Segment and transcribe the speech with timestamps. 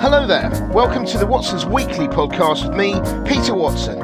[0.00, 0.50] Hello there.
[0.72, 2.94] Welcome to the Watson's Weekly podcast with me,
[3.28, 4.00] Peter Watson.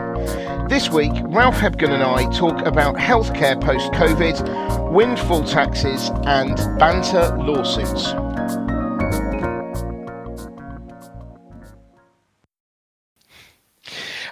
[0.68, 7.36] This week, Ralph Hebgen and I talk about healthcare post COVID, windfall taxes, and banter
[7.36, 8.12] lawsuits.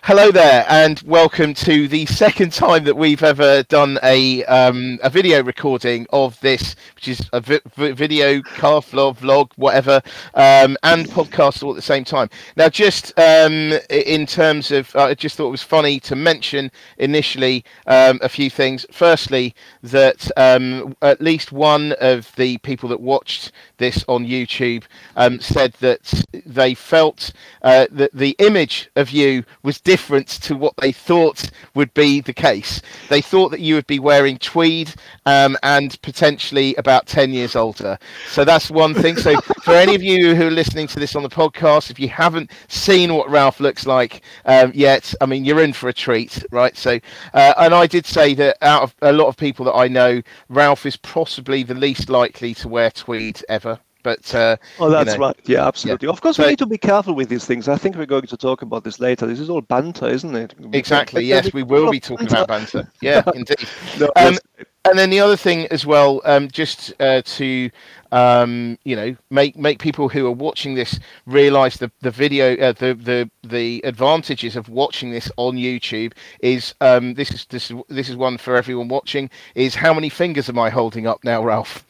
[0.06, 5.08] Hello there, and welcome to the second time that we've ever done a um, a
[5.08, 10.02] video recording of this, which is a vi- vi- video, car vlog, vlog, whatever,
[10.34, 12.28] um, and podcast all at the same time.
[12.54, 16.70] Now, just um, in terms of, uh, I just thought it was funny to mention
[16.98, 18.84] initially um, a few things.
[18.92, 24.84] Firstly, that um, at least one of the people that watched this on YouTube
[25.16, 30.74] um, said that they felt uh, that the image of you was different to what
[30.76, 32.82] they thought would be the case.
[33.08, 34.94] They thought that you would be wearing tweed
[35.26, 37.98] um, and potentially about 10 years older.
[38.28, 39.16] So that's one thing.
[39.16, 42.08] So for any of you who are listening to this on the podcast, if you
[42.08, 46.44] haven't seen what Ralph looks like um, yet, I mean, you're in for a treat,
[46.50, 46.76] right?
[46.76, 46.98] So,
[47.32, 50.22] uh, and I did say that out of a lot of people that I know,
[50.48, 53.78] Ralph is possibly the least likely to wear tweed ever.
[54.04, 55.36] But uh, oh, that's you know, right.
[55.46, 56.06] Yeah, absolutely.
[56.06, 56.12] yeah.
[56.12, 57.68] Of course, So- we need to be careful with these things.
[57.68, 59.26] I think we're going to talk about this later.
[59.26, 60.54] This is all banter, isn't it?
[60.72, 61.24] Exactly.
[61.34, 62.88] Yes, we will be talking about banter.
[63.00, 63.66] Yeah, indeed.
[63.98, 64.38] No, Um.
[64.86, 67.70] And then the other thing as well, um, just uh, to
[68.12, 72.72] um, you know make make people who are watching this realise the the video uh,
[72.72, 77.80] the the the advantages of watching this on YouTube is um, this is this is
[77.88, 81.42] this is one for everyone watching is how many fingers am I holding up now,
[81.42, 81.82] Ralph?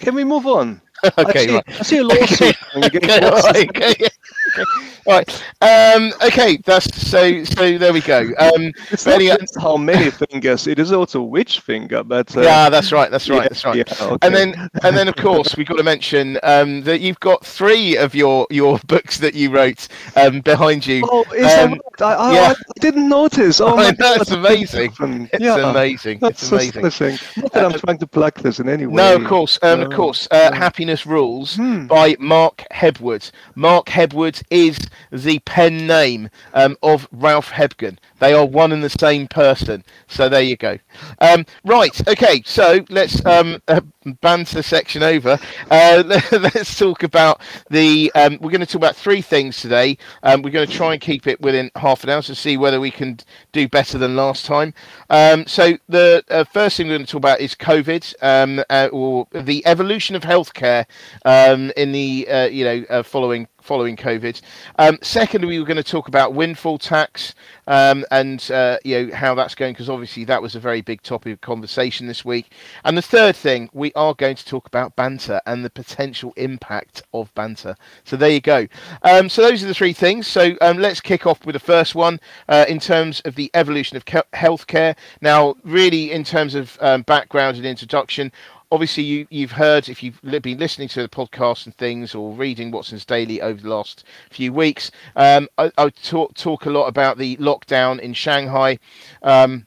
[0.00, 0.80] Can we move on?
[1.18, 1.64] Okay, I see, right.
[1.68, 2.56] I see a lawsuit.
[2.76, 4.08] Okay, right, okay, yeah,
[4.58, 4.64] okay.
[5.06, 5.44] Right.
[5.62, 7.42] Um, okay, that's so.
[7.44, 8.20] So there we go.
[8.38, 12.02] Um, It's not anyway- just how many fingers, it is also which finger.
[12.04, 13.10] But uh, yeah, that's right.
[13.10, 13.42] That's right.
[13.42, 13.76] yeah, That's right.
[13.76, 14.16] yeah, okay.
[14.26, 17.96] And then, and then, of course, we've got to mention um, that you've got three
[17.96, 21.02] of your your books that you wrote um, behind you.
[21.10, 21.80] Oh, is Um?
[22.00, 22.52] I, I, yeah.
[22.52, 23.60] I didn't notice.
[23.60, 24.92] Oh, my God, it's amazing.
[25.32, 26.18] It's yeah, amazing.
[26.20, 26.84] That's It's amazing.
[26.86, 27.20] astonishing.
[27.36, 28.94] Not that I'm trying to plug this in any way.
[28.96, 30.28] No, of course, um, of course.
[30.30, 30.56] Uh, no.
[30.56, 31.86] Happiness Rules Hmm.
[31.86, 33.30] by Mark Hebwood.
[33.54, 34.78] Mark Hebwood is
[35.12, 37.98] the pen name um, of Ralph Hebgen.
[38.20, 39.84] They are one and the same person.
[40.06, 40.78] So there you go.
[41.20, 42.06] Um, right.
[42.08, 42.42] Okay.
[42.44, 43.80] So let's um, uh,
[44.14, 45.38] banter section over.
[45.70, 46.02] Uh,
[46.32, 48.10] let's talk about the.
[48.14, 49.98] Um, we're going to talk about three things today.
[50.22, 52.80] Um, we're going to try and keep it within half an hour to see whether
[52.80, 53.18] we can
[53.52, 54.74] do better than last time.
[55.10, 58.88] Um, so the uh, first thing we're going to talk about is COVID, um, uh,
[58.92, 60.86] or the evolution of healthcare
[61.24, 64.40] um, in the uh, you know uh, following following COVID.
[64.78, 67.34] Um, secondly, we were going to talk about windfall tax
[67.66, 71.02] um, and uh, you know how that's going because obviously that was a very big
[71.02, 72.50] topic of conversation this week.
[72.84, 77.02] And the third thing, we are going to talk about banter and the potential impact
[77.12, 77.76] of banter.
[78.04, 78.66] So there you go.
[79.02, 80.26] Um, so those are the three things.
[80.26, 83.98] So um, let's kick off with the first one uh, in terms of the evolution
[83.98, 84.96] of healthcare.
[85.20, 88.32] Now, really, in terms of um, background and introduction,
[88.70, 92.70] obviously you, you've heard if you've been listening to the podcast and things or reading
[92.70, 97.18] watson's daily over the last few weeks um, I, I talk, talk a lot about
[97.18, 98.78] the lockdown in shanghai
[99.22, 99.66] um,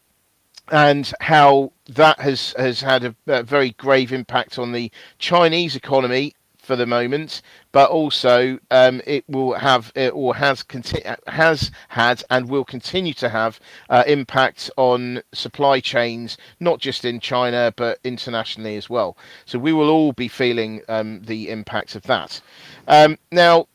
[0.71, 6.35] and how that has, has had a, a very grave impact on the chinese economy
[6.61, 12.23] for the moment, but also um, it will have it or has conti- has had
[12.29, 13.59] and will continue to have
[13.89, 19.17] uh, impact on supply chains, not just in China but internationally as well.
[19.45, 22.41] So we will all be feeling um, the impact of that.
[22.87, 23.67] Um, now,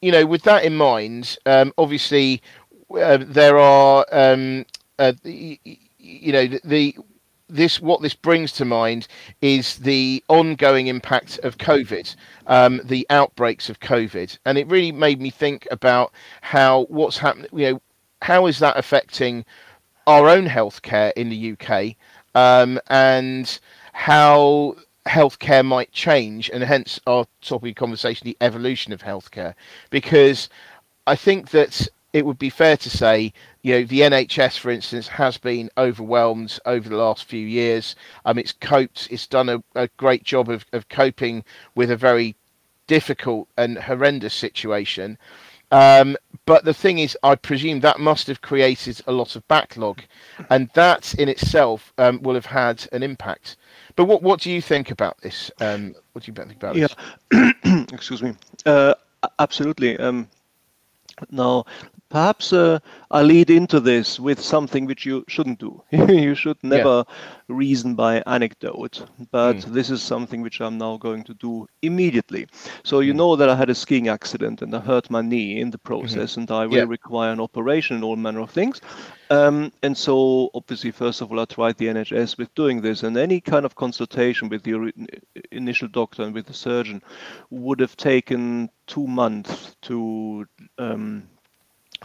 [0.00, 2.42] you know, with that in mind, um, obviously
[2.98, 4.64] uh, there are um,
[4.98, 5.58] uh, y-
[5.98, 6.96] you know the, the
[7.50, 9.06] this what this brings to mind
[9.40, 12.14] is the ongoing impact of COVID,
[12.46, 17.48] um, the outbreaks of COVID, and it really made me think about how what's happening.
[17.52, 17.82] You know,
[18.22, 19.44] how is that affecting
[20.06, 21.96] our own healthcare in the UK,
[22.34, 23.58] um, and
[23.92, 24.76] how
[25.06, 29.54] healthcare might change, and hence our topic of conversation, the evolution of healthcare,
[29.90, 30.48] because
[31.06, 35.08] I think that it would be fair to say, you know, the NHS, for instance,
[35.08, 37.94] has been overwhelmed over the last few years.
[38.24, 42.36] Um, it's coped, it's done a, a great job of, of coping with a very
[42.86, 45.18] difficult and horrendous situation.
[45.70, 46.16] Um,
[46.46, 50.02] but the thing is, I presume that must have created a lot of backlog,
[50.50, 53.56] and that in itself um, will have had an impact.
[53.96, 55.50] But what what do you think about this?
[55.60, 56.96] Um, what do you think about Yeah, this?
[57.92, 58.34] excuse me.
[58.66, 58.94] Uh,
[59.38, 59.98] absolutely.
[59.98, 60.28] Um,
[61.30, 61.64] now,
[62.10, 62.78] perhaps uh,
[63.10, 65.82] I lead into this with something which you shouldn't do.
[65.90, 67.14] you should never yeah.
[67.48, 69.64] reason by anecdote, but mm.
[69.72, 72.48] this is something which I'm now going to do immediately.
[72.82, 73.16] So you mm.
[73.16, 75.86] know that I had a skiing accident and I hurt my knee in the mm-hmm.
[75.86, 76.40] process, mm-hmm.
[76.40, 76.84] and I will yeah.
[76.84, 78.80] require an operation and all manner of things.
[79.30, 83.16] Um, and so, obviously, first of all, I tried the NHS with doing this, and
[83.16, 84.92] any kind of consultation with the
[85.52, 87.00] initial doctor and with the surgeon
[87.50, 90.46] would have taken two months to
[90.78, 91.28] um,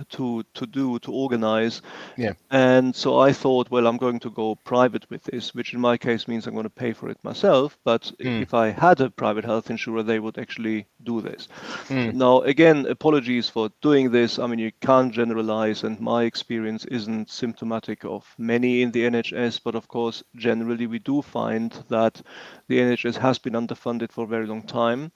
[0.09, 1.81] to to do to organize.
[2.17, 2.33] Yeah.
[2.51, 5.97] And so i thought well i'm going to go private with this which in my
[5.97, 8.41] case means i'm going to pay for it myself but mm.
[8.41, 11.47] if i had a private health insurer they would actually do this.
[11.87, 12.13] Mm.
[12.13, 14.39] now again apologies for doing this.
[14.39, 19.59] I mean you can't generalize and my experience isn't symptomatic of many in the nhs
[19.63, 22.21] but of course generally we do find that
[22.67, 25.11] the nhs has been underfunded for a very long time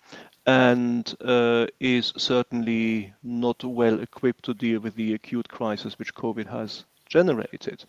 [0.49, 6.47] and uh, is certainly not well equipped to deal with the acute crisis which COVID
[6.47, 7.83] has generated.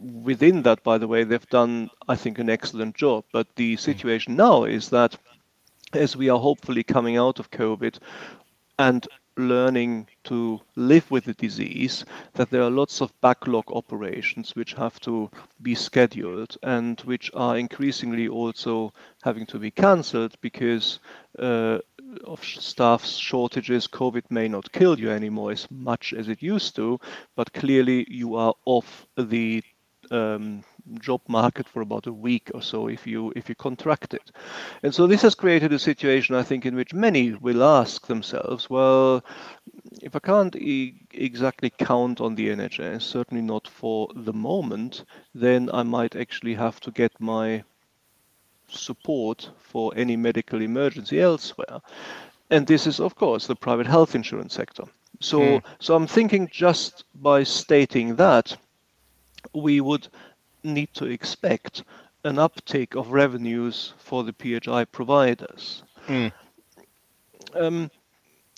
[0.00, 3.24] Within that, by the way, they've done, I think, an excellent job.
[3.32, 5.16] But the situation now is that
[5.92, 7.98] as we are hopefully coming out of COVID
[8.78, 9.08] and
[9.40, 12.04] learning to live with the disease
[12.34, 15.30] that there are lots of backlog operations which have to
[15.62, 18.92] be scheduled and which are increasingly also
[19.22, 20.98] having to be cancelled because
[21.38, 21.78] uh,
[22.24, 23.86] of staff shortages.
[23.86, 26.98] COVID may not kill you anymore as much as it used to,
[27.36, 29.62] but clearly you are off the
[30.10, 30.62] um,
[31.00, 34.30] job market for about a week or so if you if you contract it.
[34.82, 38.68] And so this has created a situation, I think, in which many will ask themselves,
[38.68, 39.24] well,
[40.02, 45.04] if I can't e- exactly count on the NHS, certainly not for the moment,
[45.34, 47.62] then I might actually have to get my
[48.68, 51.80] support for any medical emergency elsewhere.
[52.50, 54.84] And this is, of course, the private health insurance sector.
[55.20, 55.62] So, mm.
[55.78, 58.56] so I'm thinking just by stating that,
[59.52, 60.08] we would
[60.62, 61.84] need to expect
[62.24, 65.82] an uptake of revenues for the PHI providers.
[66.06, 66.32] Mm.
[67.54, 67.90] Um,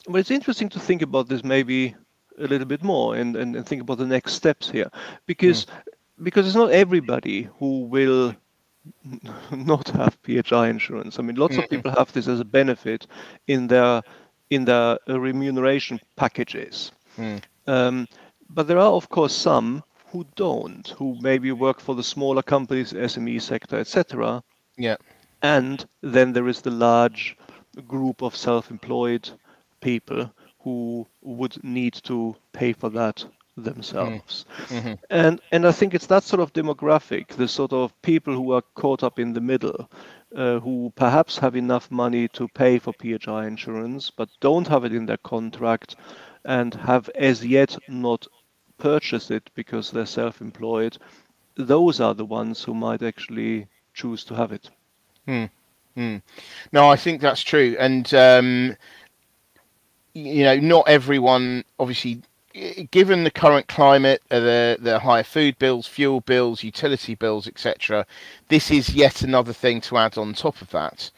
[0.08, 1.94] but it's interesting to think about this maybe
[2.38, 4.90] a little bit more and, and, and think about the next steps here
[5.26, 5.70] because mm.
[6.22, 8.34] because it's not everybody who will
[9.52, 11.18] not have PHI insurance.
[11.18, 13.06] I mean, lots mm of people have this as a benefit
[13.46, 14.02] in their
[14.50, 16.92] in their remuneration packages.
[17.16, 17.42] Mm.
[17.66, 18.08] Um,
[18.50, 22.92] but there are, of course, some who don't, who maybe work for the smaller companies,
[22.92, 24.42] SME sector, etc.
[24.76, 24.96] Yeah.
[25.40, 27.36] And then there is the large
[27.88, 29.30] group of self-employed
[29.80, 30.30] people
[30.60, 33.24] who would need to pay for that
[33.56, 34.44] themselves.
[34.68, 34.78] Mm.
[34.78, 34.92] Mm-hmm.
[35.10, 38.62] And and I think it's that sort of demographic, the sort of people who are
[38.74, 39.90] caught up in the middle,
[40.36, 44.94] uh, who perhaps have enough money to pay for PHI insurance, but don't have it
[44.94, 45.96] in their contract
[46.44, 48.26] and have as yet not
[48.82, 50.98] purchase it because they're self-employed,
[51.54, 54.68] those are the ones who might actually choose to have it.
[55.26, 55.44] Hmm.
[55.94, 56.16] Hmm.
[56.72, 58.76] No, I think that's true, and um,
[60.14, 62.22] you know, not everyone obviously.
[62.90, 68.04] Given the current climate, uh, the the higher food bills, fuel bills, utility bills, etc.,
[68.48, 71.10] this is yet another thing to add on top of that.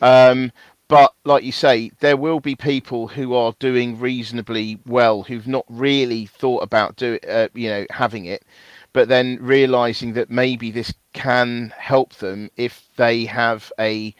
[0.00, 0.50] Um,
[0.92, 5.64] but like you say, there will be people who are doing reasonably well who've not
[5.70, 8.44] really thought about do uh, you know having it,
[8.92, 14.14] but then realizing that maybe this can help them if they have a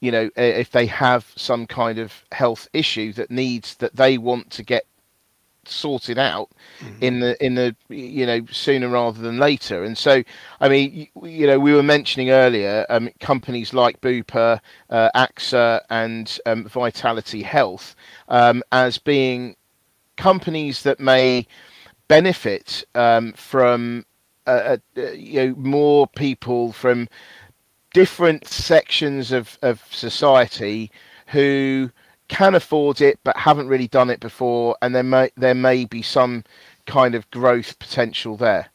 [0.00, 4.50] you know if they have some kind of health issue that needs that they want
[4.50, 4.84] to get
[5.70, 6.50] sorted out
[6.80, 7.02] mm-hmm.
[7.02, 10.22] in the in the you know sooner rather than later and so
[10.60, 14.60] i mean you, you know we were mentioning earlier um, companies like bupa
[14.90, 17.94] uh, axa and um, vitality health
[18.28, 19.56] um, as being
[20.16, 21.46] companies that may
[22.08, 24.04] benefit um, from
[24.46, 27.08] uh, uh, you know more people from
[27.92, 30.90] different sections of, of society
[31.28, 31.90] who
[32.30, 36.00] can afford it but haven't really done it before, and there may there may be
[36.00, 36.44] some
[36.86, 38.70] kind of growth potential there.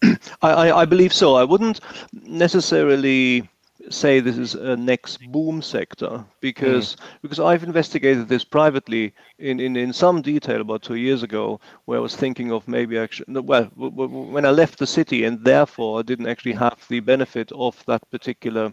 [0.42, 1.34] I, I, believe so.
[1.34, 1.80] I wouldn't
[2.12, 3.48] necessarily
[3.90, 7.00] say this is a next boom sector because mm.
[7.22, 11.98] because I've investigated this privately in, in, in some detail about two years ago where
[11.98, 16.02] I was thinking of maybe actually well when I left the city and therefore I
[16.02, 18.72] didn't actually have the benefit of that particular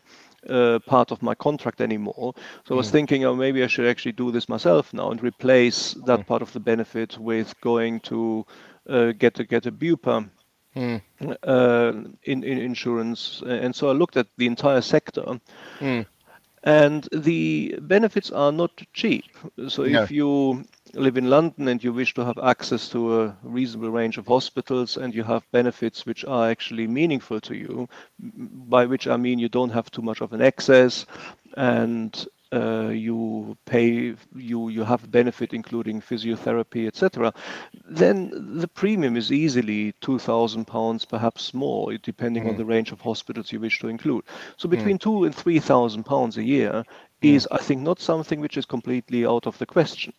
[0.50, 2.34] uh, part of my contract anymore.
[2.66, 2.92] So I was mm.
[2.92, 6.28] thinking, oh, maybe I should actually do this myself now and replace that mm.
[6.28, 8.46] part of the benefit with going to
[8.90, 10.30] uh, get a get a BUPA
[10.76, 11.02] mm.
[11.44, 11.94] uh,
[12.24, 13.44] in in insurance.
[13.46, 15.40] And so I looked at the entire sector.
[16.64, 19.26] And the benefits are not cheap.
[19.68, 20.04] So no.
[20.04, 20.64] if you
[20.94, 24.98] live in London and you wish to have access to a reasonable range of hospitals
[24.98, 27.90] and you have benefits which are actually meaningful to you,
[28.20, 31.06] by which I mean you don't have too much of an excess
[31.58, 37.34] and uh, you pay you you have benefit including physiotherapy etc
[37.86, 38.30] then
[38.60, 42.50] the premium is easily 2000 pounds perhaps more depending mm.
[42.50, 44.24] on the range of hospitals you wish to include
[44.58, 44.72] so mm.
[44.72, 45.02] between mm.
[45.02, 46.86] 2 and 3000 pounds a year mm.
[47.22, 50.14] is i think not something which is completely out of the question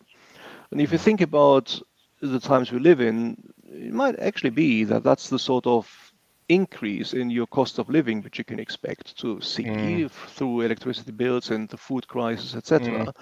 [0.71, 1.79] and if you think about
[2.21, 6.12] the times we live in it might actually be that that's the sort of
[6.53, 10.09] increase in your cost of living which you can expect to see mm.
[10.09, 13.05] through electricity bills and the food crisis, etc.
[13.05, 13.13] Mm.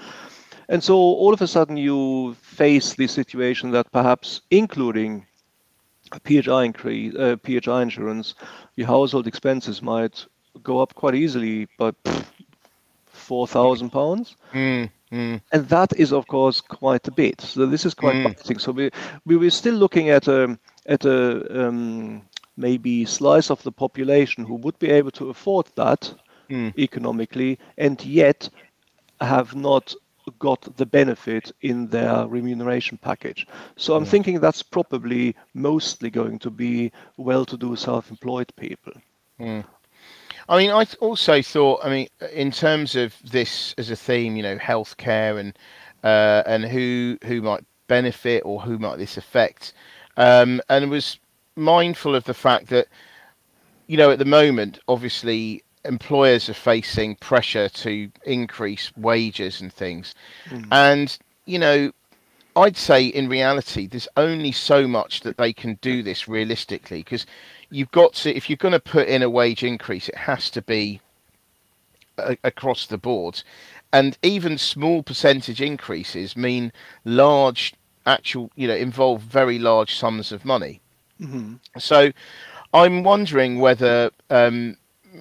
[0.69, 5.25] And so all of a sudden you face the situation that perhaps including
[6.11, 8.35] a PHI increase, uh, PHI insurance,
[8.75, 10.25] your household expenses might
[10.63, 11.91] go up quite easily by
[13.05, 14.35] four thousand pounds.
[14.53, 15.41] Mm, mm.
[15.51, 17.41] And that is, of course, quite a bit.
[17.41, 18.61] So this is quite mm.
[18.61, 18.91] So we
[19.25, 22.21] we were still looking at a at a um,
[22.61, 26.13] maybe slice of the population who would be able to afford that
[26.49, 26.77] mm.
[26.77, 28.49] economically and yet
[29.19, 29.93] have not
[30.39, 33.47] got the benefit in their remuneration package.
[33.75, 34.07] So I'm mm.
[34.07, 38.93] thinking that's probably mostly going to be well-to-do self-employed people.
[39.39, 39.63] Mm.
[40.49, 44.43] I mean, I also thought, I mean, in terms of this as a theme, you
[44.43, 45.57] know, healthcare and
[46.03, 49.73] uh, and who who might benefit or who might this affect,
[50.17, 51.19] um, and it was
[51.61, 52.87] mindful of the fact that,
[53.87, 60.13] you know, at the moment, obviously, employers are facing pressure to increase wages and things.
[60.49, 60.67] Mm.
[60.71, 61.91] And, you know,
[62.55, 67.25] I'd say in reality, there's only so much that they can do this realistically because
[67.69, 70.61] you've got to, if you're going to put in a wage increase, it has to
[70.61, 70.99] be
[72.17, 73.41] a- across the board.
[73.93, 76.71] And even small percentage increases mean
[77.05, 77.73] large,
[78.05, 80.81] actual, you know, involve very large sums of money.
[81.21, 81.55] Mm-hmm.
[81.77, 82.11] So
[82.73, 84.77] I'm wondering whether um,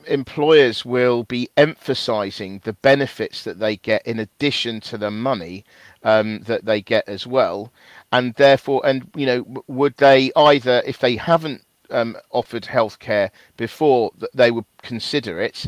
[0.06, 5.64] employers will be emphasizing the benefits that they get in addition to the money
[6.02, 7.72] um, that they get as well.
[8.12, 14.12] And therefore, and you know, would they either, if they haven't um, offered healthcare before,
[14.18, 15.66] that they would consider it,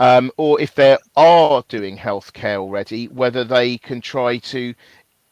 [0.00, 4.74] um, or if they are doing healthcare already, whether they can try to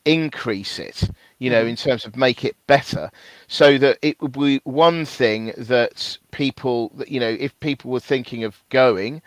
[0.05, 1.69] increase it you know, mm-hmm.
[1.69, 3.11] in terms of make it better,
[3.49, 8.45] so that it would be one thing that people, you know, if people were thinking
[8.45, 9.23] of going,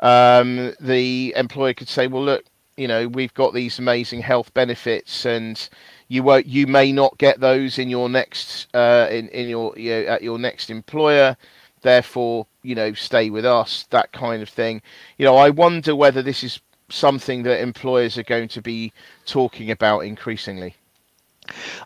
[0.00, 2.44] um, the employer could say, well, look,
[2.76, 5.68] you know, we've got these amazing health benefits, and
[6.08, 9.90] you won't, you may not get those in your next, uh, in in your, you
[9.90, 11.36] know, at your next employer.
[11.80, 13.86] Therefore, you know, stay with us.
[13.90, 14.82] That kind of thing.
[15.16, 18.92] You know, I wonder whether this is something that employers are going to be
[19.26, 20.74] talking about increasingly.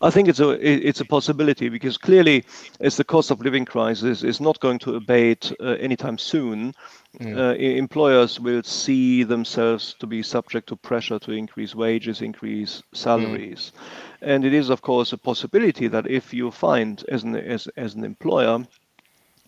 [0.01, 2.45] I think it's a it's a possibility because clearly,
[2.81, 6.75] as the cost of living crisis is not going to abate uh, anytime soon,
[7.19, 7.37] mm.
[7.37, 13.73] uh, employers will see themselves to be subject to pressure to increase wages, increase salaries,
[13.75, 14.29] mm.
[14.33, 17.95] and it is of course a possibility that if you find as an as, as
[17.95, 18.67] an employer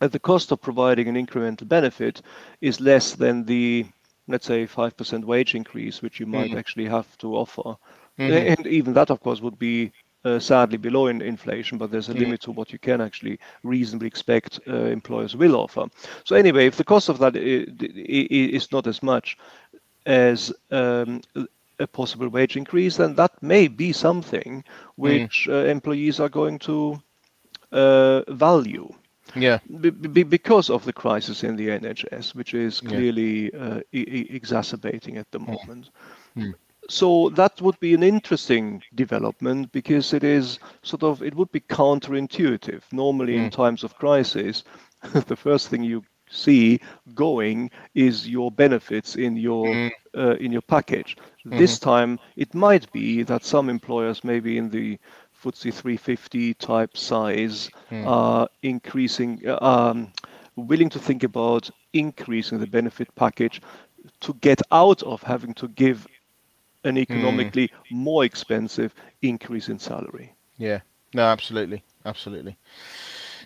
[0.00, 2.20] that the cost of providing an incremental benefit
[2.60, 3.86] is less than the
[4.26, 6.58] let's say 5% wage increase which you might mm.
[6.58, 7.76] actually have to offer
[8.18, 8.60] Mm-hmm.
[8.60, 9.92] And even that, of course, would be
[10.38, 14.58] sadly below in inflation, but there's a limit to what you can actually reasonably expect
[14.66, 15.86] uh, employers will offer.
[16.24, 19.36] So anyway, if the cost of that is not as much
[20.06, 21.20] as um,
[21.78, 24.64] a possible wage increase, then that may be something mm.
[24.96, 25.52] which mm.
[25.52, 27.02] uh, employees are going to
[27.72, 28.88] uh, value.
[29.34, 29.58] Yeah.
[29.80, 33.60] B- because of the crisis in the NHS, which is clearly yeah.
[33.60, 35.48] Uh, e- exacerbating at the mm.
[35.48, 35.90] moment.
[36.36, 36.54] Mm
[36.88, 41.60] so that would be an interesting development because it is sort of it would be
[41.60, 43.44] counterintuitive normally mm.
[43.44, 44.64] in times of crisis
[45.26, 46.80] the first thing you see
[47.14, 49.90] going is your benefits in your mm.
[50.16, 51.58] uh, in your package mm-hmm.
[51.58, 54.98] this time it might be that some employers maybe in the
[55.42, 58.06] FTSE 350 type size mm.
[58.06, 60.10] are increasing uh, um,
[60.56, 63.60] willing to think about increasing the benefit package
[64.20, 66.06] to get out of having to give
[66.84, 67.72] an economically mm.
[67.90, 70.34] more expensive increase in salary.
[70.58, 70.80] Yeah,
[71.14, 72.56] no, absolutely, absolutely.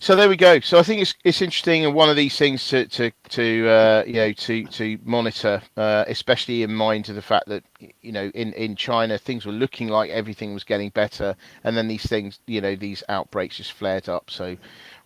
[0.01, 0.61] So there we go.
[0.61, 4.05] So I think it's it's interesting and one of these things to to to uh,
[4.07, 7.65] you know to to monitor, uh, especially in mind to the fact that
[8.01, 11.89] you know in in China things were looking like everything was getting better, and then
[11.89, 14.31] these things you know these outbreaks just flared up.
[14.31, 14.57] So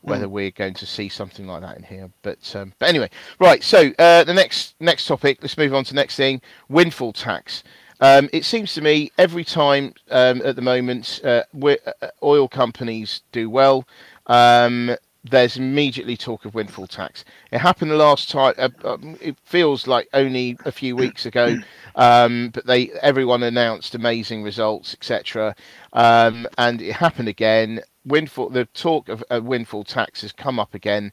[0.02, 0.30] whether mm.
[0.30, 2.10] we're going to see something like that in here.
[2.20, 3.08] But um, but anyway,
[3.40, 3.62] right.
[3.62, 5.38] So uh, the next next topic.
[5.40, 6.42] Let's move on to the next thing.
[6.68, 7.64] Windfall tax.
[8.02, 13.20] Um, it seems to me every time um, at the moment uh, uh, oil companies
[13.30, 13.86] do well,
[14.26, 17.24] um, there's immediately talk of windfall tax.
[17.52, 18.54] It happened the last time.
[18.58, 21.58] Uh, um, it feels like only a few weeks ago,
[21.94, 25.54] um, but they everyone announced amazing results, etc.
[25.92, 27.82] Um, and it happened again.
[28.04, 28.48] Windfall.
[28.50, 31.12] The talk of a windfall tax has come up again.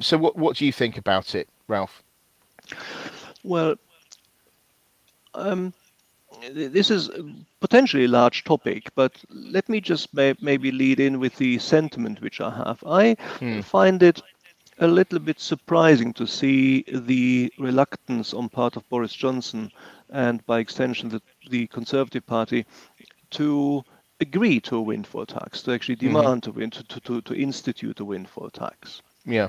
[0.00, 2.02] So, what what do you think about it, Ralph?
[3.44, 3.76] Well,
[5.34, 5.72] um,
[6.52, 7.10] this is
[7.60, 12.20] potentially a large topic, but let me just may, maybe lead in with the sentiment
[12.20, 12.82] which I have.
[12.86, 13.60] I hmm.
[13.60, 14.22] find it
[14.78, 19.70] a little bit surprising to see the reluctance on part of Boris Johnson
[20.10, 22.66] and by extension the, the Conservative Party
[23.30, 23.84] to
[24.20, 26.14] agree to a windfall tax, to actually mm-hmm.
[26.14, 26.68] demand mm-hmm.
[26.68, 29.02] to, to, to, to institute a windfall tax.
[29.24, 29.48] Yeah.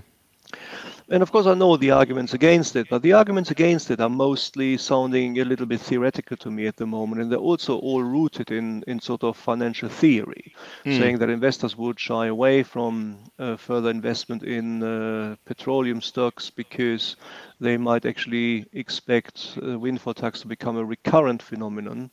[1.10, 4.10] And of course, I know the arguments against it, but the arguments against it are
[4.10, 8.04] mostly sounding a little bit theoretical to me at the moment, and they're also all
[8.04, 10.54] rooted in, in sort of financial theory,
[10.86, 10.98] mm.
[10.98, 17.16] saying that investors would shy away from uh, further investment in uh, petroleum stocks because
[17.62, 22.12] they might actually expect uh, windfall tax to become a recurrent phenomenon.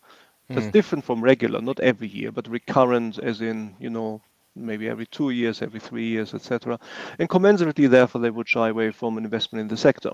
[0.48, 0.72] That's mm.
[0.72, 4.20] different from regular, not every year, but recurrent, as in, you know,
[4.54, 6.78] maybe every two years, every three years, etc.
[7.18, 10.10] And commensurately, therefore, they would shy away from an investment in the sector.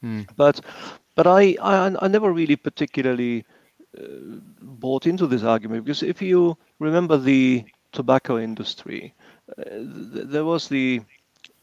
[0.00, 0.22] Hmm.
[0.36, 0.60] But
[1.14, 3.44] but I, I, I never really particularly
[3.98, 4.02] uh,
[4.60, 9.14] bought into this argument because if you remember the tobacco industry,
[9.58, 11.00] uh, th- there was the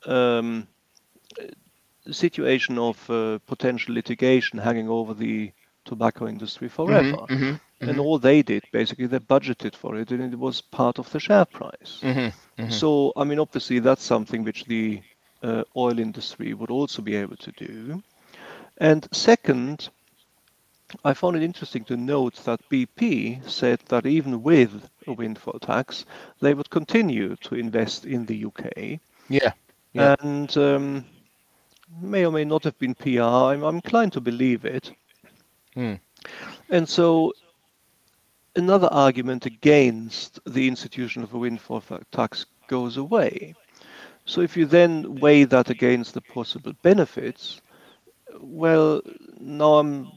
[0.06, 0.68] um,
[2.12, 5.52] situation of uh, potential litigation hanging over the
[5.86, 7.28] tobacco industry forever.
[7.30, 7.56] Mm-hmm, mm-hmm.
[7.80, 7.90] Mm-hmm.
[7.90, 11.20] And all they did, basically, they budgeted for it, and it was part of the
[11.20, 12.00] share price.
[12.02, 12.62] Mm-hmm.
[12.62, 12.72] Mm-hmm.
[12.72, 15.02] So, I mean, obviously, that's something which the
[15.44, 18.02] uh, oil industry would also be able to do.
[18.80, 19.90] And second,
[21.04, 26.06] I found it interesting to note that BP said that even with a windfall tax,
[26.42, 29.00] they would continue to invest in the UK.
[29.30, 29.52] Yeah.
[29.94, 30.16] yeah.
[30.20, 31.06] And um,
[32.02, 33.22] may or may not have been PR.
[33.22, 34.92] I'm, I'm inclined to believe it.
[35.76, 36.00] Mm.
[36.70, 37.34] And so
[38.58, 43.54] another argument against the institution of a windfall tax goes away.
[44.26, 47.62] So if you then weigh that against the possible benefits,
[48.41, 49.02] well,
[49.39, 50.12] now I'm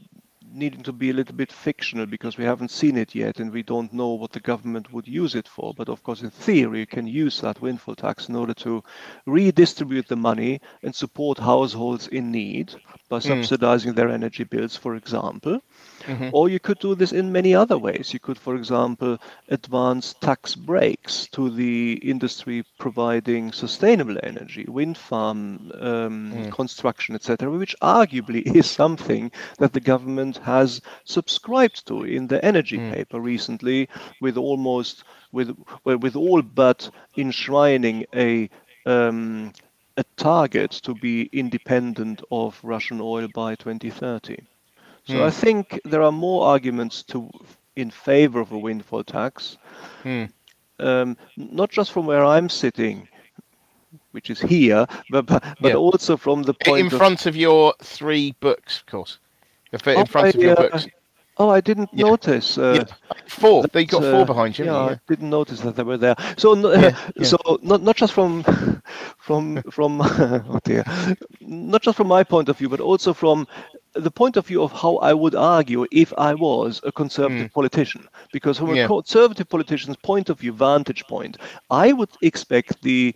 [0.53, 3.63] needing to be a little bit fictional because we haven't seen it yet and we
[3.63, 5.73] don't know what the government would use it for.
[5.73, 8.83] But of course, in theory, you can use that windfall tax in order to
[9.25, 12.75] redistribute the money and support households in need
[13.07, 13.23] by mm.
[13.23, 15.61] subsidizing their energy bills, for example.
[16.03, 16.29] Mm-hmm.
[16.33, 18.13] Or you could do this in many other ways.
[18.13, 19.17] You could, for example,
[19.49, 26.51] advance tax breaks to the industry providing sustainable energy, wind farm um, mm.
[26.51, 32.77] construction, etc., which arguably is something that the government has subscribed to in the energy
[32.77, 32.93] mm.
[32.93, 33.87] paper recently,
[34.21, 38.49] with almost with with all but enshrining a
[38.85, 39.53] um,
[39.97, 44.37] a target to be independent of Russian oil by 2030.
[45.05, 45.23] So mm.
[45.23, 47.29] I think there are more arguments to
[47.75, 49.57] in favor of a windfall tax,
[50.03, 50.29] mm.
[50.79, 53.07] um, not just from where I'm sitting,
[54.11, 55.73] which is here, but but, yeah.
[55.75, 59.19] also from the point in front of, your three books, of course,
[59.71, 60.87] in oh, front I, of your uh, books.
[61.37, 62.05] Oh, I didn't yeah.
[62.05, 62.57] notice.
[62.57, 63.15] Uh, yeah.
[63.27, 63.65] Four.
[63.73, 64.65] They got four uh, behind you.
[64.65, 66.15] Yeah, yeah, I didn't notice that they were there.
[66.37, 68.43] So, yeah, so not not just from
[69.17, 70.83] from from oh dear,
[71.39, 73.47] not just from my point of view, but also from
[73.93, 77.53] the point of view of how I would argue if I was a conservative mm.
[77.53, 78.07] politician.
[78.31, 81.37] Because from a conservative politician's point of view, vantage point,
[81.69, 83.13] I would expect the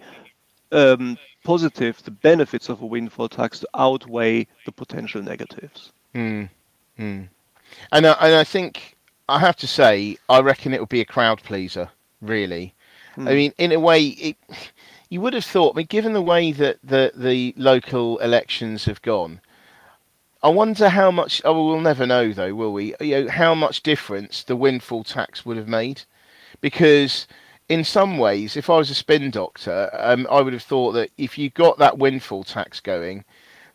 [0.71, 5.91] um, positive, the benefits of a windfall tax to outweigh the potential negatives.
[6.13, 6.49] Mm.
[6.99, 7.29] Mm.
[7.91, 8.95] And, uh, and I think
[9.29, 11.89] I have to say, I reckon it would be a crowd pleaser,
[12.21, 12.73] really.
[13.17, 13.25] I hmm.
[13.27, 14.37] mean, in a way, it,
[15.09, 19.01] you would have thought, I mean, given the way that the, the local elections have
[19.01, 19.39] gone,
[20.45, 21.41] I wonder how much.
[21.43, 22.93] Oh, we'll never know, though, will we?
[23.01, 26.03] You know, how much difference the windfall tax would have made,
[26.61, 27.25] because
[27.67, 31.09] in some ways, if I was a spin doctor, um, I would have thought that
[31.17, 33.25] if you got that windfall tax going,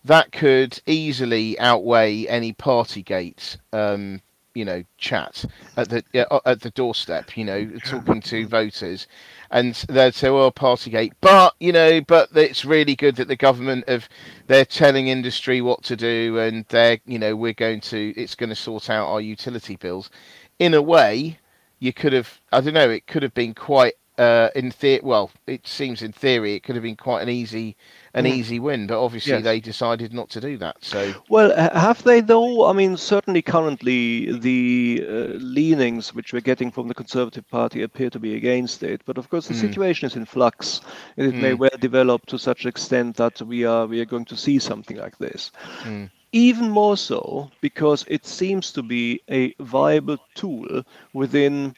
[0.04, 4.22] that could easily outweigh any Partygate, um,
[4.54, 5.44] you know, chat
[5.76, 6.04] at the
[6.44, 7.36] at the doorstep.
[7.36, 9.06] You know, talking to voters,
[9.50, 13.84] and they'd say, "Well, Partygate," but you know, but it's really good that the government
[13.88, 14.08] of
[14.46, 18.50] they're telling industry what to do, and they're you know we're going to it's going
[18.50, 20.10] to sort out our utility bills.
[20.58, 21.38] In a way,
[21.78, 25.30] you could have I don't know, it could have been quite uh, in theory, well,
[25.46, 27.76] it seems in theory it could have been quite an easy
[28.14, 28.30] an mm.
[28.30, 29.44] easy win, but obviously yes.
[29.44, 30.76] they decided not to do that.
[30.80, 32.66] So well, have they though?
[32.66, 38.10] I mean, certainly currently the uh, leanings which we're getting from the Conservative Party appear
[38.10, 39.02] to be against it.
[39.04, 39.60] But of course, the mm.
[39.60, 40.80] situation is in flux,
[41.16, 41.42] and it mm.
[41.42, 44.96] may well develop to such extent that we are we are going to see something
[44.96, 45.52] like this.
[45.82, 46.10] Mm.
[46.32, 51.74] Even more so because it seems to be a viable tool within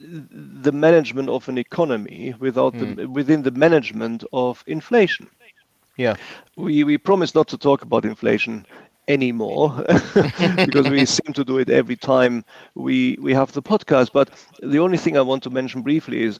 [0.00, 2.96] the management of an economy without mm.
[2.96, 3.12] the, hmm.
[3.12, 5.28] within the management of inflation.
[5.96, 6.16] Yeah,
[6.56, 8.66] we we promise not to talk about inflation
[9.08, 9.84] anymore
[10.64, 14.12] because we seem to do it every time we we have the podcast.
[14.12, 14.30] But
[14.62, 16.38] the only thing I want to mention briefly is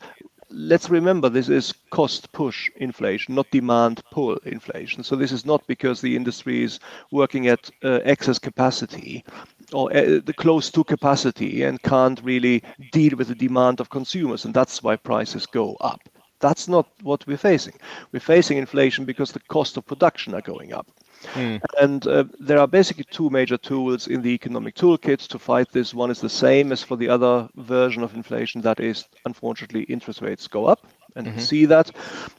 [0.51, 5.03] let's remember this is cost push inflation, not demand pull inflation.
[5.03, 9.25] So this is not because the industry is working at uh, excess capacity
[9.73, 14.55] or uh, close to capacity and can't really deal with the demand of consumers, and
[14.55, 16.01] that's why prices go up.
[16.41, 17.75] That's not what we're facing.
[18.13, 20.87] We're facing inflation because the cost of production are going up.
[21.35, 21.61] Mm.
[21.79, 25.93] And uh, there are basically two major tools in the economic toolkit to fight this.
[25.93, 30.23] One is the same as for the other version of inflation, that is, unfortunately, interest
[30.23, 31.39] rates go up, and mm-hmm.
[31.41, 31.91] see that.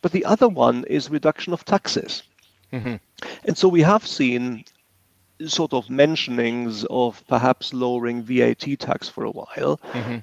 [0.02, 2.24] But the other one is reduction of taxes.
[2.74, 2.96] Mm-hmm.
[3.46, 4.63] And so we have seen
[5.47, 9.80] sort of mentionings of perhaps lowering VAT tax for a while.
[9.93, 10.17] Mm-hmm.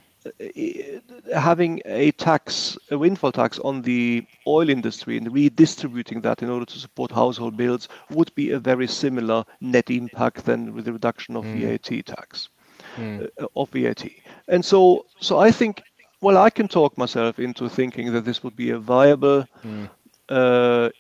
[1.35, 6.67] Having a tax, a windfall tax on the oil industry and redistributing that in order
[6.67, 11.37] to support household bills would be a very similar net impact than with the reduction
[11.37, 11.61] of mm.
[11.61, 12.49] VAT tax,
[12.97, 13.29] mm.
[13.41, 14.05] uh, of VAT.
[14.49, 15.83] And so, so I think,
[16.21, 19.89] well, I can talk myself into thinking that this would be a viable mm.
[20.29, 20.91] uh,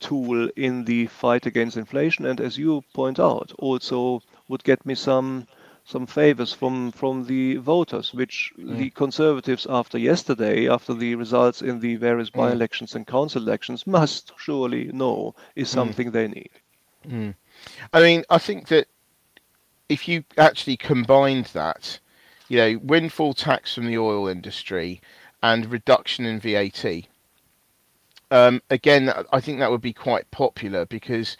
[0.00, 4.94] tool in the fight against inflation, and as you point out, also would get me
[4.94, 5.46] some
[5.84, 8.76] some favors from from the voters, which mm.
[8.78, 12.34] the conservatives, after yesterday, after the results in the various mm.
[12.34, 15.74] by-elections and council elections, must surely know is mm.
[15.74, 16.12] something mm.
[16.12, 16.50] they need.
[17.06, 17.34] Mm.
[17.92, 18.86] I mean, I think that
[19.88, 21.98] if you actually combined that,
[22.48, 25.00] you know, windfall tax from the oil industry
[25.42, 26.84] and reduction in VAT,
[28.30, 31.36] um, again, I think that would be quite popular because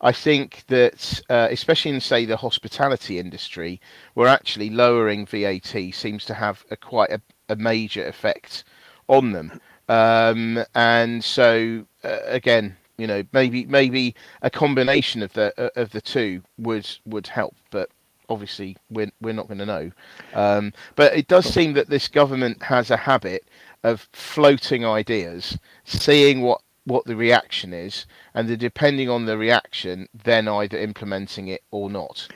[0.00, 3.80] I think that, uh, especially in say the hospitality industry,
[4.14, 8.64] where actually lowering VAT seems to have a quite a, a major effect
[9.08, 9.60] on them.
[9.88, 15.90] Um, and so uh, again, you know, maybe maybe a combination of the uh, of
[15.90, 17.88] the two would would help, but
[18.28, 19.92] obviously we're we're not going to know.
[20.34, 23.44] Um, but it does seem that this government has a habit
[23.82, 30.08] of floating ideas, seeing what what the reaction is, and then depending on the reaction,
[30.24, 32.26] then either implementing it or not.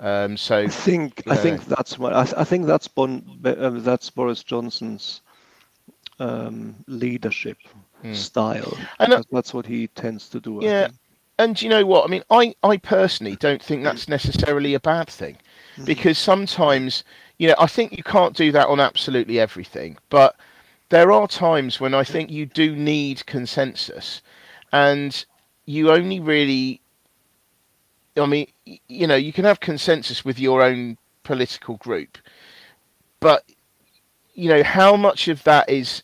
[0.00, 4.08] Um, so I think I think that's what I, I think that's bon, uh, that's
[4.08, 5.20] Boris Johnson's
[6.18, 7.58] um, leadership
[8.00, 8.14] hmm.
[8.14, 8.76] style.
[8.98, 10.60] And uh, that's what he tends to do.
[10.62, 10.88] Yeah,
[11.38, 12.06] and you know what?
[12.06, 15.36] I mean, I I personally don't think that's necessarily a bad thing,
[15.76, 15.84] hmm.
[15.84, 17.04] because sometimes
[17.38, 20.34] you know I think you can't do that on absolutely everything, but
[20.90, 24.22] there are times when I think you do need consensus,
[24.72, 25.24] and
[25.64, 26.80] you only really.
[28.16, 32.18] I mean, you know, you can have consensus with your own political group,
[33.20, 33.44] but
[34.34, 36.02] you know, how much of that is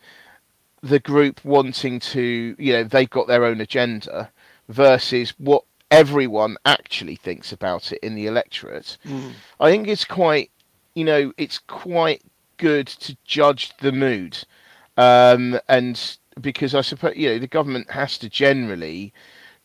[0.82, 4.30] the group wanting to, you know, they've got their own agenda
[4.68, 8.98] versus what everyone actually thinks about it in the electorate.
[9.04, 9.32] Mm.
[9.60, 10.50] I think it's quite,
[10.94, 12.22] you know, it's quite
[12.56, 14.44] good to judge the mood
[14.96, 19.12] um, and because I suppose you know the government has to generally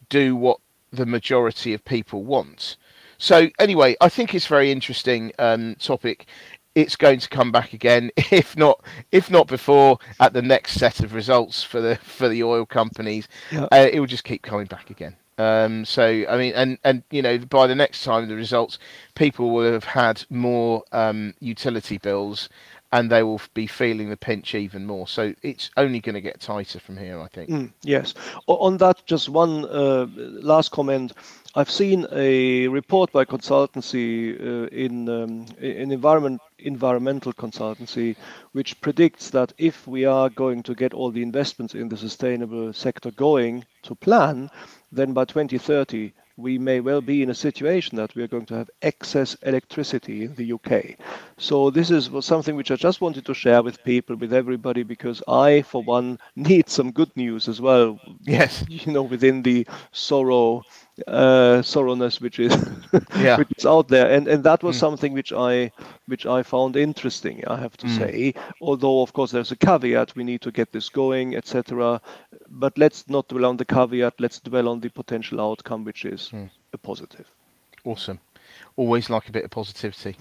[0.09, 0.59] do what
[0.91, 2.77] the majority of people want.
[3.17, 6.25] So anyway, I think it's very interesting um, topic.
[6.73, 11.01] It's going to come back again, if not if not before, at the next set
[11.01, 13.27] of results for the for the oil companies.
[13.51, 13.67] Yeah.
[13.71, 15.15] Uh, it will just keep coming back again.
[15.37, 18.79] Um, so I mean, and and you know, by the next time the results,
[19.15, 22.49] people will have had more um, utility bills
[22.93, 25.07] and they will be feeling the pinch even more.
[25.07, 27.49] So it's only going to get tighter from here, I think.
[27.49, 28.13] Mm, yes.
[28.47, 31.13] On that, just one uh, last comment.
[31.55, 38.15] I've seen a report by consultancy uh, in um, in environment environmental consultancy,
[38.53, 42.71] which predicts that if we are going to get all the investments in the sustainable
[42.71, 44.49] sector going to plan,
[44.91, 48.55] then by 2030 we may well be in a situation that we are going to
[48.55, 50.97] have excess electricity in the UK.
[51.37, 55.21] So this is something which I just wanted to share with people, with everybody, because
[55.27, 57.99] I, for one, need some good news as well.
[58.21, 58.63] Yes.
[58.69, 60.63] You know, within the sorrow
[61.07, 62.53] uh, sorrowness which is
[63.19, 63.37] yeah.
[63.37, 64.79] which is out there, and and that was mm.
[64.79, 65.71] something which I
[66.07, 67.43] which I found interesting.
[67.47, 67.97] I have to mm.
[67.97, 72.01] say, although of course there's a caveat, we need to get this going, etc.
[72.49, 74.15] But let's not dwell on the caveat.
[74.19, 76.49] Let's dwell on the potential outcome, which is mm.
[76.73, 77.27] a positive.
[77.83, 78.19] Awesome.
[78.75, 80.15] Always like a bit of positivity.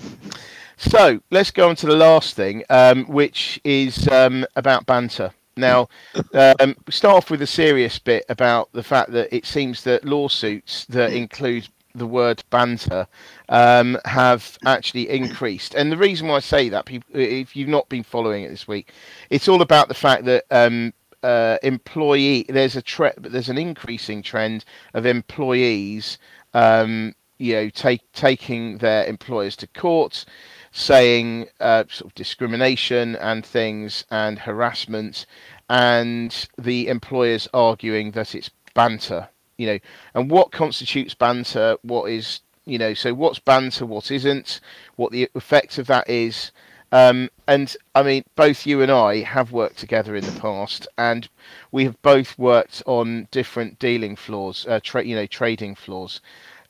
[0.76, 5.32] So let's go on to the last thing, um, which is um, about banter.
[5.60, 5.88] Now,
[6.34, 10.86] um, start off with a serious bit about the fact that it seems that lawsuits
[10.86, 13.06] that include the word banter
[13.48, 15.74] um, have actually increased.
[15.74, 18.92] And the reason why I say that, if you've not been following it this week,
[19.28, 20.92] it's all about the fact that um,
[21.22, 26.18] uh, employee there's a tre- there's an increasing trend of employees,
[26.54, 30.24] um, you know, take, taking their employers to court
[30.72, 35.26] saying uh, sort of discrimination and things and harassment,
[35.68, 39.28] and the employers arguing that it's banter.
[39.56, 39.78] You know,
[40.14, 41.76] and what constitutes banter?
[41.82, 42.94] What is you know?
[42.94, 43.86] So what's banter?
[43.86, 44.60] What isn't?
[44.96, 46.52] What the effect of that is?
[46.92, 51.28] Um, and I mean, both you and I have worked together in the past, and
[51.70, 56.20] we have both worked on different dealing floors, uh, tra- you know, trading floors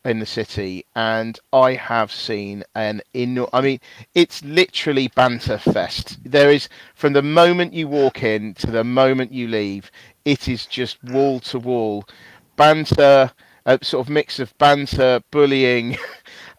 [0.04, 3.44] in the city, and I have seen an in.
[3.52, 3.80] I mean,
[4.14, 6.18] it's literally banter fest.
[6.24, 9.90] There is from the moment you walk in to the moment you leave,
[10.24, 12.04] it is just wall to wall
[12.56, 13.32] banter,
[13.66, 15.96] a sort of mix of banter, bullying.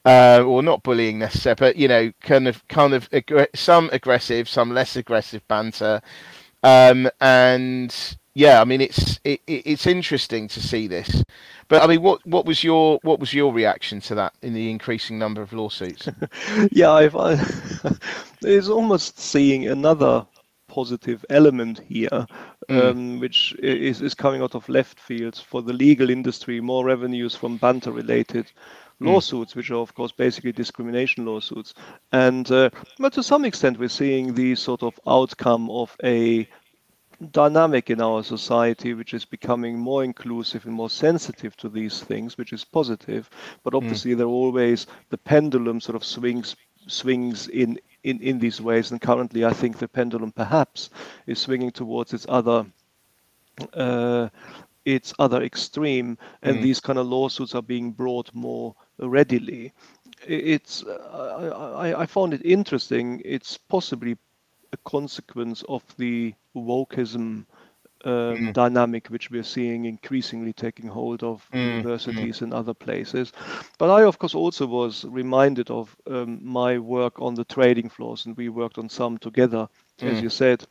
[0.03, 3.07] Uh, or not bullying necessarily, but you know, kind of, kind of,
[3.53, 6.01] some aggressive, some less aggressive banter,
[6.63, 11.23] um, and yeah, I mean, it's it, it's interesting to see this.
[11.67, 14.69] But I mean, what what was your what was your reaction to that in the
[14.69, 16.07] increasing number of lawsuits?
[16.71, 17.15] yeah, I've,
[18.41, 20.25] it's almost seeing another
[20.71, 22.25] positive element here,
[22.69, 22.81] mm.
[22.81, 27.35] um, which is, is coming out of left fields for the legal industry, more revenues
[27.35, 28.45] from banter related
[29.01, 29.07] mm.
[29.07, 31.73] lawsuits, which are of course basically discrimination lawsuits.
[32.13, 36.47] And uh, but to some extent, we're seeing the sort of outcome of a
[37.31, 42.37] dynamic in our society which is becoming more inclusive and more sensitive to these things,
[42.37, 43.29] which is positive.
[43.63, 43.77] But hmm.
[43.77, 44.17] obviously, mm.
[44.17, 46.55] there always the pendulum sort of swings
[46.87, 48.91] swings in, in in these ways.
[48.91, 50.89] And currently, I think the pendulum perhaps
[51.27, 52.65] is swinging towards its other.
[53.73, 54.29] Uh,
[54.83, 56.61] its other extreme, and mm.
[56.63, 59.71] these kind of lawsuits are being brought more readily.
[60.27, 63.21] It's I, I found it interesting.
[63.23, 64.17] It's possibly
[64.73, 67.45] a consequence of the wokeism
[68.03, 68.53] um, mm.
[68.53, 71.65] dynamic which we're seeing increasingly taking hold of mm.
[71.65, 72.41] universities mm.
[72.43, 73.31] and other places.
[73.77, 78.25] But I, of course, also was reminded of um, my work on the trading floors,
[78.25, 79.67] and we worked on some together,
[80.01, 80.23] as mm.
[80.23, 80.65] you said.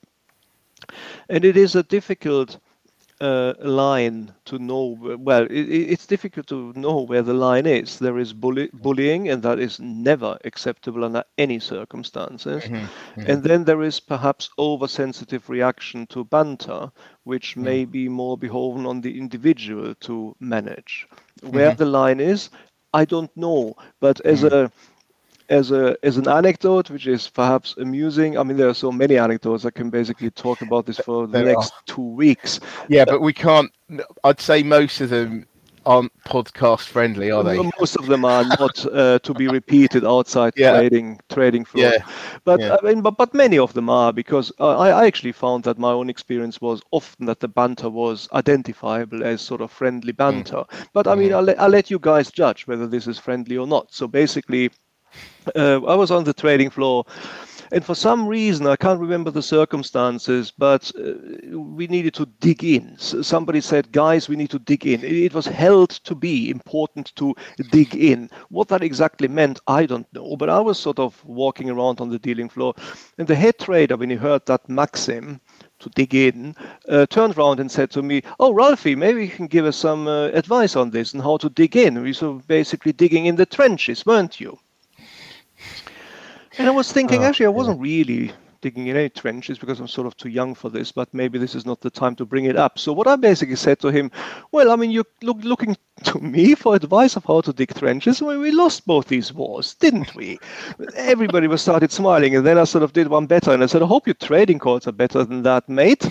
[1.28, 2.58] And it is a difficult
[3.20, 4.96] uh, line to know.
[5.18, 7.98] Well, it, it's difficult to know where the line is.
[7.98, 12.64] There is bully, bullying, and that is never acceptable under any circumstances.
[12.64, 13.30] Mm-hmm, mm-hmm.
[13.30, 16.90] And then there is perhaps oversensitive reaction to banter,
[17.24, 17.64] which mm-hmm.
[17.64, 21.06] may be more beholden on the individual to manage.
[21.42, 21.78] Where mm-hmm.
[21.78, 22.50] the line is,
[22.92, 23.74] I don't know.
[24.00, 24.54] But as mm-hmm.
[24.54, 24.72] a
[25.50, 28.38] as a as an anecdote, which is perhaps amusing.
[28.38, 29.64] I mean, there are so many anecdotes.
[29.64, 31.82] I can basically talk about this for the there next are.
[31.86, 32.60] two weeks.
[32.88, 33.70] Yeah, but we can't.
[34.24, 35.46] I'd say most of them
[35.86, 37.56] aren't podcast friendly, are they?
[37.56, 40.72] Most of them are not uh, to be repeated outside yeah.
[40.72, 41.84] trading trading floor.
[41.84, 42.06] Yeah.
[42.44, 42.76] But yeah.
[42.80, 45.90] I mean, but, but many of them are because I, I actually found that my
[45.90, 50.64] own experience was often that the banter was identifiable as sort of friendly banter.
[50.70, 50.86] Mm.
[50.92, 51.36] But I mean, mm.
[51.36, 53.92] I'll, I'll let you guys judge whether this is friendly or not.
[53.92, 54.70] So basically
[55.54, 57.04] uh, I was on the trading floor,
[57.72, 62.64] and for some reason I can't remember the circumstances, but uh, we needed to dig
[62.64, 62.96] in.
[62.98, 67.14] So somebody said, "Guys, we need to dig in." It was held to be important
[67.16, 67.34] to
[67.70, 68.28] dig in.
[68.48, 70.36] What that exactly meant, I don't know.
[70.36, 72.74] But I was sort of walking around on the dealing floor,
[73.18, 75.40] and the head trader, when he heard that maxim,
[75.78, 76.54] to dig in,
[76.88, 80.08] uh, turned around and said to me, "Oh, Ralphie, maybe you can give us some
[80.08, 82.02] uh, advice on this and how to dig in.
[82.02, 84.58] We were basically digging in the trenches, weren't you?"
[86.58, 89.88] And I was thinking, oh, actually, I wasn't really digging in any trenches because I'm
[89.88, 92.44] sort of too young for this, but maybe this is not the time to bring
[92.44, 92.78] it up.
[92.78, 94.10] So what I basically said to him,
[94.52, 98.20] well, I mean, you're look, looking to me for advice of how to dig trenches.
[98.20, 100.38] Well, we lost both these wars, didn't we?
[100.96, 103.82] Everybody was started smiling, and then I sort of did one better, and I said,
[103.82, 106.06] I hope your trading cards are better than that, mate.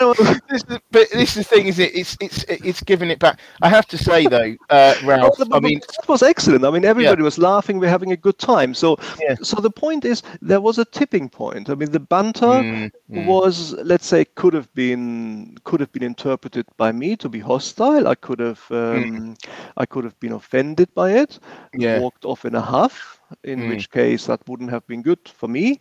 [0.00, 1.94] This is, but this is the thing, is it?
[1.94, 3.40] It's it's it's giving it back.
[3.62, 5.36] I have to say though, uh, Ralph.
[5.38, 6.64] Oh, I mean, that was excellent.
[6.64, 7.24] I mean, everybody yeah.
[7.24, 7.78] was laughing.
[7.78, 8.74] We're having a good time.
[8.74, 9.36] So, yeah.
[9.42, 11.70] so the point is, there was a tipping point.
[11.70, 13.26] I mean, the banter mm, mm.
[13.26, 18.08] was, let's say, could have been could have been interpreted by me to be hostile.
[18.08, 19.46] I could have um, mm.
[19.76, 21.38] I could have been offended by it.
[21.74, 22.00] Yeah.
[22.00, 23.16] Walked off in a huff.
[23.44, 23.68] In mm.
[23.68, 25.78] which case, that wouldn't have been good for me.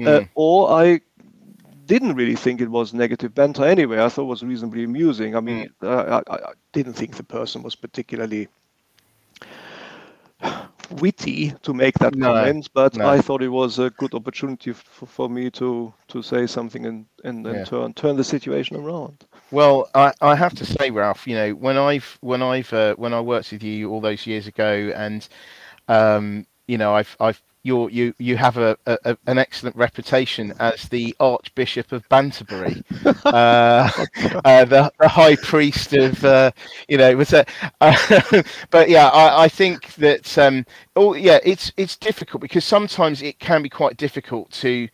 [0.00, 0.28] Uh, mm.
[0.34, 1.00] or I
[1.90, 4.00] didn't really think it was negative banter anyway.
[4.00, 5.34] I thought it was reasonably amusing.
[5.34, 5.88] I mean, mm.
[5.88, 8.46] uh, I, I, didn't think the person was particularly
[11.02, 13.08] witty to make that no, comment, but no.
[13.08, 17.06] I thought it was a good opportunity for, for me to to say something and
[17.24, 17.64] and, and yeah.
[17.64, 19.24] turn turn the situation around.
[19.50, 23.12] Well, I, I have to say, Ralph, you know, when I've when I've uh, when
[23.12, 25.28] I worked with you all those years ago, and
[25.88, 30.88] um, you know, I've I've you you you have a, a, an excellent reputation as
[30.88, 33.90] the Archbishop of Banterbury, uh,
[34.44, 36.50] uh, the, the, High Priest of uh,
[36.88, 37.48] you know was that.
[37.80, 40.64] Uh, but yeah, I, I think that um,
[40.96, 44.88] oh yeah, it's it's difficult because sometimes it can be quite difficult to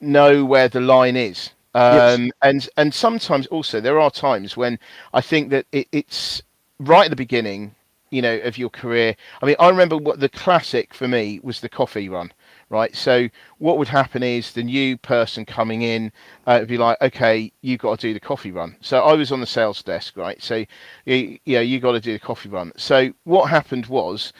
[0.00, 1.50] know where the line is.
[1.74, 2.30] Um, yes.
[2.42, 4.78] and and sometimes also there are times when
[5.12, 6.42] I think that it, it's
[6.78, 7.74] right at the beginning
[8.14, 9.16] you know of your career.
[9.42, 12.32] I mean i remember what the classic for me was the coffee run
[12.70, 12.96] right?
[12.96, 16.10] So what would happen is the new person coming in
[16.46, 18.76] uh, would be like okay you've got to do the coffee run.
[18.80, 20.42] So i was on the sales desk right?
[20.42, 20.64] So
[21.04, 22.72] you, yeah you got to do the coffee run.
[22.76, 24.32] So what happened was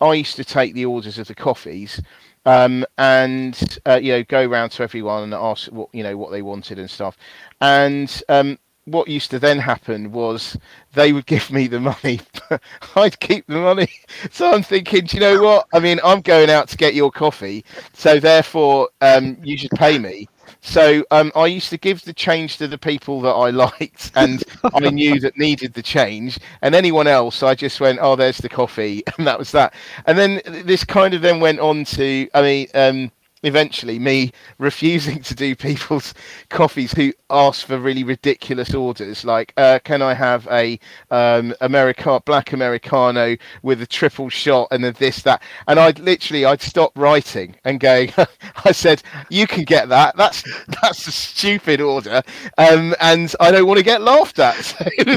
[0.00, 2.00] i used to take the orders of the coffees
[2.46, 6.30] um, and uh, you know go around to everyone and ask what you know what
[6.30, 7.16] they wanted and stuff.
[7.60, 8.58] And um,
[8.90, 10.56] what used to then happen was
[10.94, 12.20] they would give me the money,
[12.96, 13.88] I'd keep the money.
[14.30, 15.66] So I'm thinking, do you know what?
[15.72, 19.98] I mean, I'm going out to get your coffee, so therefore um, you should pay
[19.98, 20.28] me.
[20.60, 24.42] So um, I used to give the change to the people that I liked and
[24.74, 28.48] I knew that needed the change, and anyone else, I just went, "Oh, there's the
[28.48, 29.74] coffee," and that was that.
[30.06, 32.68] And then this kind of then went on to, I mean.
[32.74, 36.14] Um, eventually me refusing to do people's
[36.48, 39.24] coffees who ask for really ridiculous orders.
[39.24, 40.78] Like uh, can i have a
[41.10, 45.42] um, america black americano with a triple shot and then this that?
[45.66, 48.12] And i'd literally i'd stop writing and going
[48.64, 50.16] i said you can get that.
[50.16, 50.42] That's
[50.82, 52.22] that's a stupid order.
[52.56, 54.56] Um, and i don't want to get laughed at.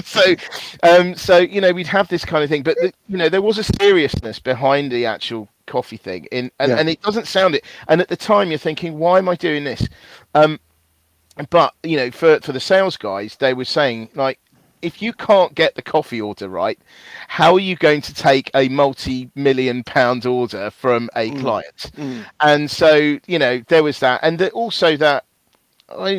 [0.03, 0.35] So so,
[0.83, 2.63] um, so you know we'd have this kind of thing.
[2.63, 6.71] But the, you know there was a seriousness behind the actual coffee thing in and,
[6.71, 6.77] yeah.
[6.77, 9.63] and it doesn't sound it and at the time you're thinking why am i doing
[9.63, 9.87] this
[10.35, 10.59] um
[11.49, 14.37] but you know for for the sales guys they were saying like
[14.81, 16.77] if you can't get the coffee order right
[17.29, 21.39] how are you going to take a multi-million pound order from a mm.
[21.39, 22.25] client mm.
[22.41, 25.23] and so you know there was that and also that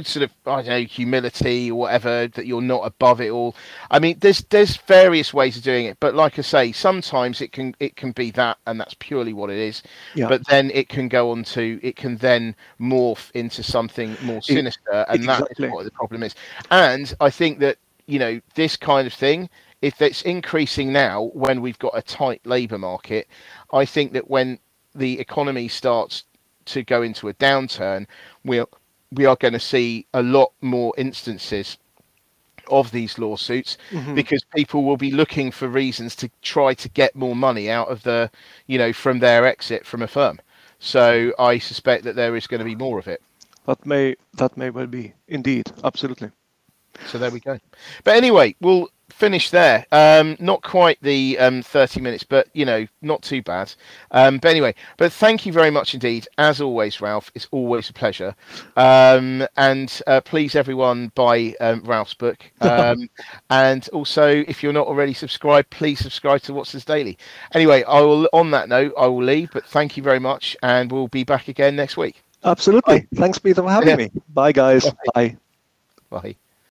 [0.04, 3.54] sort of I don't know humility or whatever that you're not above it all.
[3.90, 7.52] I mean, there's there's various ways of doing it, but like I say, sometimes it
[7.52, 9.82] can it can be that, and that's purely what it is.
[10.14, 10.28] Yeah.
[10.28, 15.04] But then it can go on to it can then morph into something more sinister,
[15.08, 15.54] and exactly.
[15.58, 16.34] that is what the problem is.
[16.70, 19.48] And I think that you know this kind of thing.
[19.80, 23.26] If it's increasing now when we've got a tight labour market,
[23.72, 24.60] I think that when
[24.94, 26.22] the economy starts
[26.66, 28.06] to go into a downturn,
[28.44, 28.68] we'll
[29.12, 31.78] we are going to see a lot more instances
[32.68, 34.14] of these lawsuits mm-hmm.
[34.14, 38.02] because people will be looking for reasons to try to get more money out of
[38.02, 38.30] the
[38.66, 40.40] you know from their exit from a firm.
[40.78, 43.22] So i suspect that there is going to be more of it.
[43.66, 45.12] That may that may well be.
[45.28, 45.70] Indeed.
[45.84, 46.30] Absolutely.
[47.06, 47.58] So there we go.
[48.04, 49.86] But anyway we'll finish there.
[49.92, 53.72] Um, not quite the um, 30 minutes, but you know, not too bad.
[54.10, 56.26] Um, but anyway, but thank you very much indeed.
[56.38, 58.34] As always, Ralph, it's always a pleasure.
[58.76, 62.38] Um, and uh, please, everyone, buy um, Ralph's book.
[62.72, 63.10] Um,
[63.50, 67.18] and also, if you're not already subscribed, please subscribe to What's This Daily.
[67.52, 68.28] Anyway, I will.
[68.32, 69.50] On that note, I will leave.
[69.52, 72.22] But thank you very much, and we'll be back again next week.
[72.44, 73.00] Absolutely.
[73.00, 73.06] Bye.
[73.14, 73.96] Thanks, Peter, for having yeah.
[73.96, 74.10] me.
[74.32, 74.84] Bye, guys.
[74.84, 74.96] Bye.
[75.14, 75.36] Bye.
[76.10, 76.36] Bye.